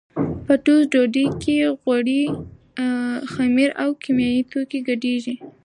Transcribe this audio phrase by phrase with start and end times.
[0.45, 2.23] په ټوسټ ډوډۍ کې غوړي،
[3.33, 5.35] خمیر او کیمیاوي توکي ګډېږي.